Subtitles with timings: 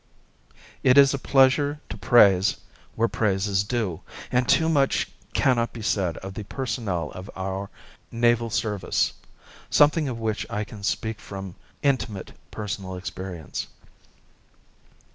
[0.81, 2.57] It is a pleasure to praise
[2.95, 7.69] where praise is due, and too much cannot be said of the personnel of our
[8.11, 9.13] naval service
[9.69, 11.53] something of which I can speak from
[11.83, 13.67] intimate personal experience.